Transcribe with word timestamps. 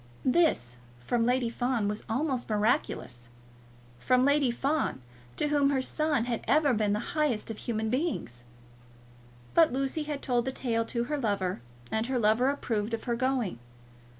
This, 0.25 0.77
from 0.97 1.25
Lady 1.27 1.51
Fawn, 1.51 1.87
was 1.87 2.03
almost 2.09 2.49
miraculous, 2.49 3.29
from 3.99 4.25
Lady 4.25 4.49
Fawn, 4.49 4.99
to 5.37 5.49
whom 5.49 5.69
her 5.69 5.83
son 5.83 6.25
had 6.25 6.43
ever 6.47 6.73
been 6.73 6.93
the 6.93 7.13
highest 7.13 7.51
of 7.51 7.57
human 7.59 7.91
beings! 7.91 8.43
But 9.53 9.71
Lucy 9.71 10.01
had 10.01 10.23
told 10.23 10.45
the 10.45 10.51
tale 10.51 10.85
to 10.85 11.03
her 11.03 11.19
lover, 11.19 11.61
and 11.91 12.07
her 12.07 12.17
lover 12.17 12.49
approved 12.49 12.95
of 12.95 13.03
her 13.03 13.15
going. 13.15 13.59